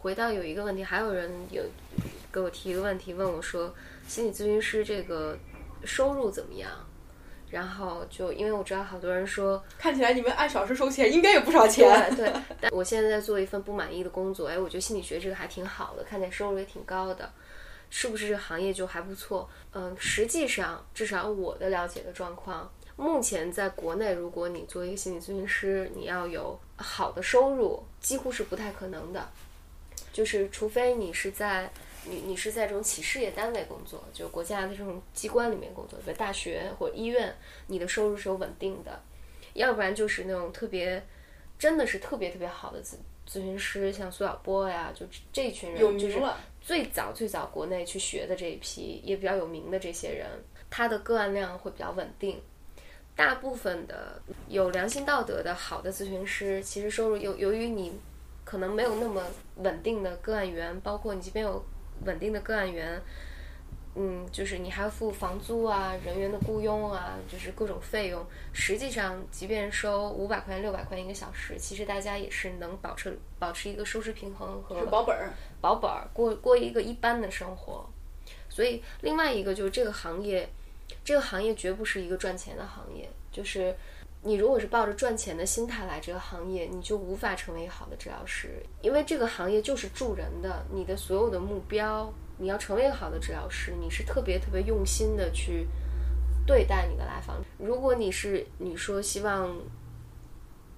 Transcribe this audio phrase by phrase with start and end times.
[0.00, 1.62] 回到有一个问题，还有人有
[2.32, 3.74] 给我提一个问题，问我说，
[4.06, 5.36] 心理咨询师这个
[5.84, 6.70] 收入怎么样？
[7.50, 12.14] 然后就因为我知道好多人说，看起来你们按小时收钱，应该有不少钱。
[12.14, 12.30] 对，
[12.60, 17.32] 但我现在在做一份不满意的工作，哎，我觉得心理学这个还挺好的，看起来收入也挺高的，
[17.88, 19.48] 是不是这个行业就还不错？
[19.72, 29.26] 嗯，实际上，至少我的了解的状况，目前在国内，如果你做一个心理咨询师，你要有好的收入，几乎是不太可能的，
[30.12, 31.70] 就是除非你是在。
[32.04, 37.34] 你你是在这种企事业单位工作，就国家的这种机关里面工作，比如大学或医院，
[37.66, 38.92] 你的收入是有稳定的；
[39.52, 41.04] 要不然就是那种特别，
[41.58, 42.94] 真的是特别特别好的咨
[43.28, 46.18] 咨询师，像苏小波呀，就这群人，就是
[46.62, 50.26] 最早最早国内去学的这一批，也比较有名的这些人，
[50.70, 52.40] 他的个案量会比较稳定。
[53.14, 57.92] 大部分的有良心道德的好的咨询师，其实收入由由于你
[58.48, 59.22] 可能没有那么
[59.56, 61.62] 稳定的个案源，包括你即便有。
[62.04, 63.02] 稳定的个案源，
[63.96, 68.24] 嗯，就是你还要付房租啊、人员的雇佣啊，就是各种费用。
[68.52, 77.84] 实际上，即便收五百块钱、六百块钱一个小时，其实大家也是能保持保持一个收支平衡和保本儿、保本儿过过一个一般的生活。
[78.48, 80.48] 所以，另外一个就是这个行业，
[81.04, 83.74] 这个行业绝不是一个赚钱的行业，就是。
[84.20, 88.50] 你如果是抱着赚钱的心态来这个行业，你就无法成为好的治疗师，
[88.82, 90.66] 因为这个行业就是助人的。
[90.72, 95.68] 你的所有的目标，你要成为一个好的治疗师，你是特别特别用心的去
[96.44, 97.36] 对待你的来访。
[97.58, 99.56] 如果你是你说希望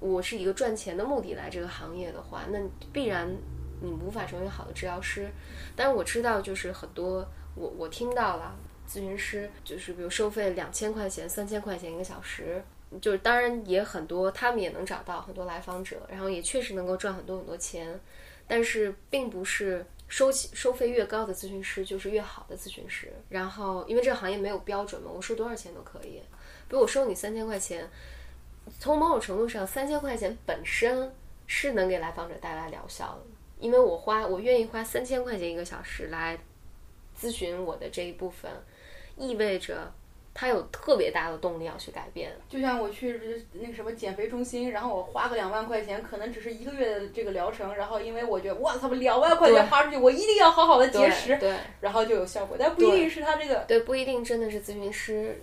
[0.00, 2.58] 我是一个赚钱的目的来这个行业的话，那
[2.92, 3.32] 必然
[3.80, 5.30] 你无法成为好的治疗师。
[5.76, 8.56] 但是我知道，就是很多我我听到了
[8.88, 12.60] 咨询师，就是比如收费两千块钱、三千块钱一个小时。
[13.02, 18.00] 就是当然也很多，他们也能找到很多来访者，然后也确实能够赚很多很多钱，
[18.46, 23.12] 但是并不是收收费越高的咨询师就是越好的咨询师。
[23.28, 26.22] 然后因为这个行业没有标准嘛，我收多少钱都可以。
[26.66, 27.86] 比如我收你三千块钱，
[28.80, 31.12] 从某种程度上，三千块钱本身
[31.46, 33.24] 是能给来访者带来疗效的，
[33.58, 36.38] 因为我花我愿意花三千块钱一个小时来
[37.20, 38.50] 咨询我的这一部分，
[39.18, 39.92] 意味着。
[40.34, 43.20] 他有特别大的动力要去改变，就像我去
[43.54, 55.42] 那个什么减肥中心，然后我花个两万块钱，可能只是一个月的这个疗程，然后因为我觉得哇操，两万块钱花出去，我一定要好好的节食，对，然后就有效果，但不一定是他这个，对，不一定真的是咨询师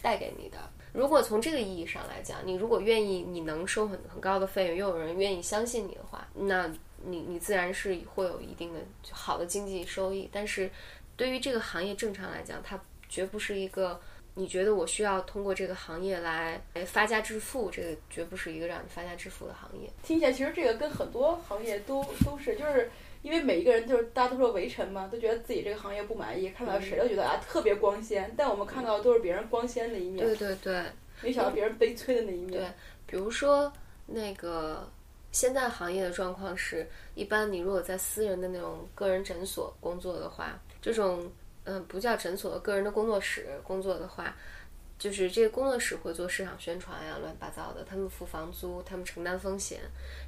[0.00, 0.58] 带给你的。
[0.92, 6.68] 如果从这个意义上来讲，你如果愿意，你能收很很高的费用，又有人愿意相信你的话，那
[7.04, 8.80] 你你自然是会有一定的
[9.12, 10.28] 好的经济收益。
[10.32, 10.68] 但是
[11.16, 14.00] 对于这个行业正常来讲，它绝不是一个。
[14.34, 17.70] 你觉得我需要通过这个行业来发家致富？
[17.70, 19.90] 这个绝不是一个让你发家致富的行业。
[20.02, 28.32] 听起来其实这个跟很多行业都都是，就是因为每一个人就是大家都说围城嘛，都觉得自己这个行业不满意，看到谁都觉得啊特别光鲜。
[28.34, 30.26] 但我们看到的都是别人光鲜的一面。
[30.26, 30.82] 对对对。
[31.20, 32.52] 没想到别人悲催的那一面。
[32.52, 32.66] 对，
[33.06, 33.70] 比如说
[34.06, 34.90] 那个
[35.30, 41.30] 现在行业的状况是，一般你如果在私人的那种个人诊所工作的话，这种。
[41.64, 44.34] 嗯，不叫诊所，个人的工作室工作的话，
[44.98, 47.84] 就是这个工作室会做市场宣传呀，乱七八糟的。
[47.84, 49.80] 他们付房租，他们承担风险，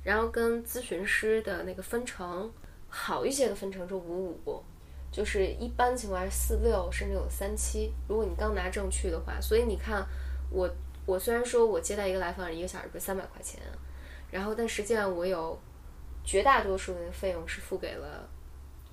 [0.04, 2.52] 然后跟咨询师的那个分成
[2.88, 4.62] 好一些的分成是五五，
[5.10, 7.92] 就是一般情况下四六，甚至有三七。
[8.08, 10.06] 如果你刚拿证去的话，所以你看
[10.50, 10.70] 我
[11.04, 13.60] 我虽然说我接待一个来访人一个小时是三百块钱，
[14.30, 15.58] 然后但实际上我有
[16.24, 18.28] 绝大多数的费用是付给了。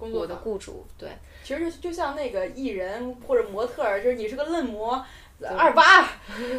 [0.10, 1.10] 我的雇主对，
[1.44, 5.06] 其实就像那个艺人或者模特儿，就是你是个嫩模，
[5.58, 6.10] 二八，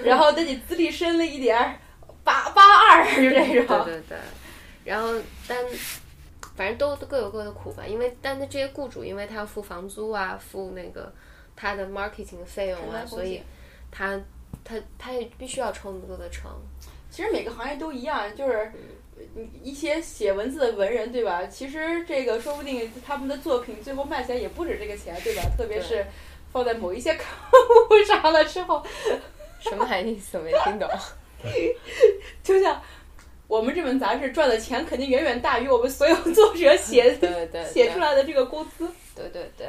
[0.05, 1.77] 然后等你资历深了一点儿，
[2.23, 3.85] 八八二，就这种。
[3.85, 4.19] 对对对，
[4.85, 5.09] 然后
[5.49, 5.59] 但
[6.55, 11.13] 反正都都各有各的苦吧，因为但是这些雇主，因为他要付房租啊，付那个
[11.57, 13.43] 他的 marketing 的费用啊，所以
[13.91, 14.21] 他
[14.63, 16.51] 他他也必须要抽那么多的成。
[17.13, 18.73] 其实每个行业都一样，就是。
[19.63, 21.47] 一些写文字的文人，对吧？
[21.47, 25.43] 其实这个说不定他们的作品最后卖起来也不止这个钱，对吧？
[25.57, 26.05] 特别是
[26.51, 27.27] 放在某一些刊
[27.89, 28.85] 物上了之后，
[29.61, 30.39] 什么意思？
[30.39, 30.89] 没听懂。
[32.43, 32.83] 就像
[33.47, 37.17] 我们这本杂志赚的钱，肯定远远大于我们所有作者写
[37.73, 38.91] 写出来的这个工资。
[39.15, 39.69] 对对对。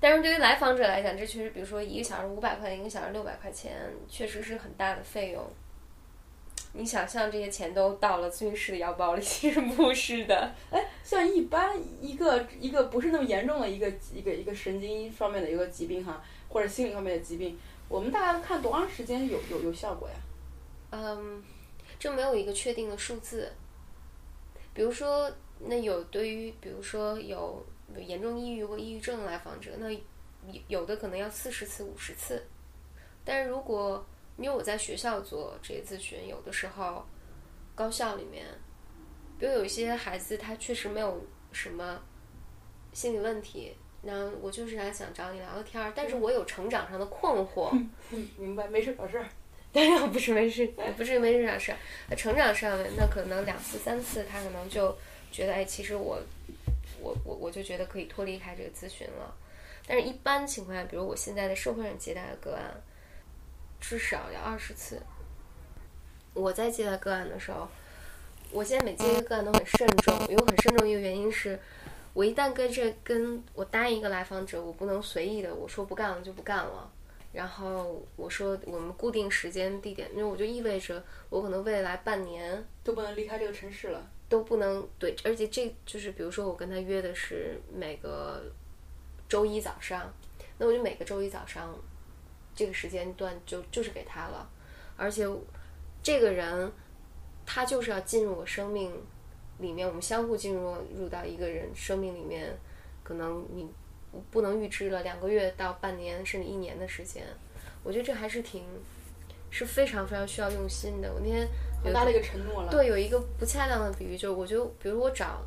[0.00, 3.72] 但是对于来访者来讲，这确实，比如说一个小时五百块钱，一个小时六百块钱，
[4.08, 5.42] 确实是很大的费用。
[6.72, 10.52] 你想象这些钱都到了咨询师的腰包里，其实不是的。
[10.70, 20.14] 哎，像一般一个一个不是那么严重的一个一个一个神经方面的一个疾病哈，或者心理方面的疾病，我们大概看多长时间有有有效果呀？
[20.90, 21.42] 嗯，
[21.98, 23.50] 这没有一个确定的数字。
[24.72, 25.28] 比如说，
[25.58, 30.00] 那有对于比如说有有严重抑郁或抑郁症的来访者，那有
[30.68, 32.46] 有的可能要四十次、五十次。
[33.24, 34.06] 但是如果
[34.38, 37.04] 因为我在学校做职业咨询，有的时候
[37.74, 38.46] 高校里面，
[39.38, 42.00] 比如有一些孩子他确实没有什么
[42.92, 47.70] 心理问题，那我就是来想找你聊聊天儿，但是我有成长上的困惑。
[48.10, 49.26] 嗯， 明白，没事找事儿。
[49.70, 51.78] 对呀，不是没事，不是没事找事儿。
[52.08, 54.96] 那成长上面，那可能两次、三次，他可能就
[55.30, 56.18] 觉得，哎，其实我，
[57.00, 59.36] 我，我，我就觉得可以脱离开这个咨询了。
[59.86, 62.64] 但是，一般情况下，比如我现在在社会上接待的个案，
[63.80, 65.02] 至少要二十次。
[66.34, 67.66] 我在接待个案的时候，
[68.52, 71.58] 我现在每接一个个案都很慎重，因为很慎重一个原因是，
[72.12, 76.90] 我一旦跟这跟我答应一个来访者，我不能随意的我说不干了就不干了。
[77.30, 88.44] 然后我说我们固定时间地点，因为我就意味着我可能未来半年都不能离开这个城市了，都不能对，而且这就是比如说我跟他约的是每个
[89.28, 90.10] 周一早上，
[90.56, 91.78] 那我就每个周一早上
[92.58, 94.50] 这个时间段就就是给他了，
[94.96, 95.24] 而且
[96.02, 96.72] 这个人
[97.46, 98.92] 他就是要进入我生命
[99.58, 102.58] 里面，我们相互进入入到一个人生命里面，
[103.04, 103.68] 可能你。
[104.30, 107.22] 不能预知了，两个月到半年甚至一年的时间，
[107.84, 108.64] 我觉得这还是挺，
[109.50, 111.12] 是非常非常需要用心的。
[111.12, 111.46] 我那天
[111.84, 112.70] 很大的一个承诺了。
[112.72, 115.44] 对，有一个不恰当的比喻，就是我觉得，比如我找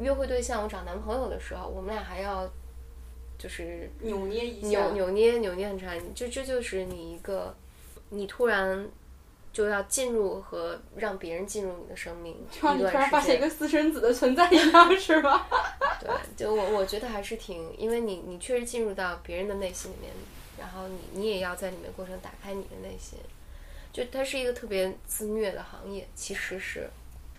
[0.00, 2.44] 约会对象，我找男朋友的时候，我们俩还要
[3.38, 7.54] 就是扭捏一下，扭扭捏扭捏很长，就这就是你一个，
[8.10, 8.88] 你突然。
[9.52, 15.46] 就要进入和让别人进入你的生命，就你突然发现一个私生子的存在一样，是吧？
[16.00, 20.10] 对，就我我觉得还是挺，因为你你确实进入到别人的内心里面，
[20.58, 23.18] 然后你你也要在里面过程打开你的内心，
[23.92, 26.88] 就它是一个特别自虐的行业，其实是。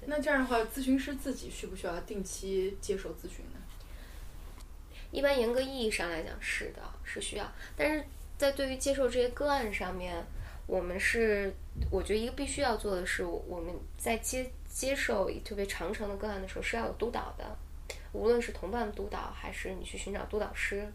[0.05, 3.59] 那这样的话，咨询师自己需不需要定期接受咨询呢？
[5.13, 8.03] 一般严格意义上来讲是的，是需要，但是
[8.37, 10.21] 在对于接受这些个案上面。
[10.65, 11.53] 我们是，
[11.91, 17.45] 我觉得一个必须要做的是，我们在接接受特别长程的个案的时候是要有督导的，
[18.13, 20.87] 无论是同伴督导还是你去寻找督导师。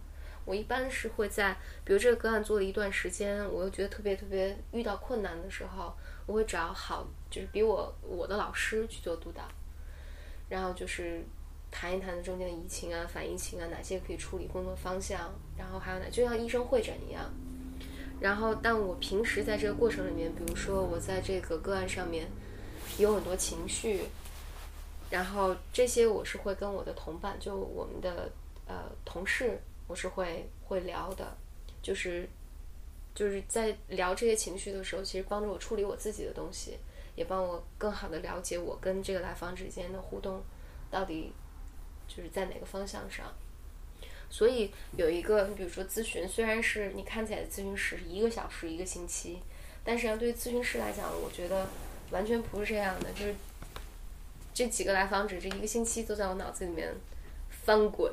[0.46, 1.54] 我一般是会在，
[1.84, 5.94] 比如这个个案做了一段时间，我又觉得特别特别遇到困难的时候，
[6.24, 9.42] 我会找好就是比我我的老师去做督导，
[10.48, 11.22] 然后就是
[11.70, 17.30] 谈一谈中间的移情啊、反移情啊，哪些可以处理工作方向，然后还有哪就像医生会诊一样。
[18.20, 22.26] 然后，但我平时在这个过程里面，比如说我在这个个案上面
[22.98, 24.00] 有很多情绪，
[25.08, 28.28] 然后这些我是会跟我的同伴，就我们的
[28.66, 31.36] 呃同事，我是会会聊的，
[31.80, 32.28] 就是
[33.14, 36.76] 就是在聊这些情绪的时候，其实帮助我处理我自己的东西，
[37.14, 40.42] 也帮我更好的了解我跟这个来访之间的互动
[40.90, 41.32] 到底
[42.08, 43.32] 就是在哪个方向上。
[44.30, 49.38] 所以有一个，你比如说咨询，虽然是你看起来咨询时一个小时一个星期，
[49.84, 51.68] 但实际上对于咨询师来讲，我觉得
[52.10, 53.12] 完全不是这样的。
[53.12, 53.34] 就是
[54.52, 56.94] 这几个来访者，这一个星期都在我脑子里面
[57.64, 58.12] 翻滚。